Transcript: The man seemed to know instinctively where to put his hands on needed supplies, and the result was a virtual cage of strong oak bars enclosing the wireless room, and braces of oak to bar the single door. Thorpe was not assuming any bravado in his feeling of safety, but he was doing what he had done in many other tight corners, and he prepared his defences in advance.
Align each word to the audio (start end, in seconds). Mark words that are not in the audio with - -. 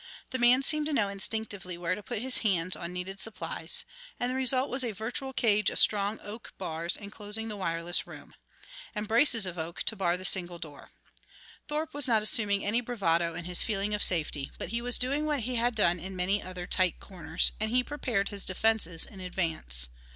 The 0.31 0.39
man 0.39 0.63
seemed 0.63 0.87
to 0.87 0.93
know 0.93 1.09
instinctively 1.09 1.77
where 1.77 1.93
to 1.93 2.01
put 2.01 2.23
his 2.23 2.39
hands 2.39 2.75
on 2.75 2.91
needed 2.91 3.19
supplies, 3.19 3.85
and 4.19 4.31
the 4.31 4.35
result 4.35 4.67
was 4.71 4.83
a 4.83 4.93
virtual 4.93 5.31
cage 5.31 5.69
of 5.69 5.77
strong 5.77 6.19
oak 6.23 6.53
bars 6.57 6.97
enclosing 6.97 7.49
the 7.49 7.55
wireless 7.55 8.07
room, 8.07 8.33
and 8.95 9.07
braces 9.07 9.45
of 9.45 9.59
oak 9.59 9.83
to 9.83 9.95
bar 9.95 10.17
the 10.17 10.25
single 10.25 10.57
door. 10.57 10.89
Thorpe 11.67 11.93
was 11.93 12.07
not 12.07 12.23
assuming 12.23 12.65
any 12.65 12.81
bravado 12.81 13.35
in 13.35 13.45
his 13.45 13.61
feeling 13.61 13.93
of 13.93 14.01
safety, 14.01 14.51
but 14.57 14.69
he 14.69 14.81
was 14.81 14.97
doing 14.97 15.27
what 15.27 15.41
he 15.41 15.53
had 15.57 15.75
done 15.75 15.99
in 15.99 16.15
many 16.15 16.41
other 16.41 16.65
tight 16.65 16.99
corners, 16.99 17.51
and 17.59 17.69
he 17.69 17.83
prepared 17.83 18.29
his 18.29 18.43
defences 18.43 19.05
in 19.05 19.19
advance. 19.19 19.87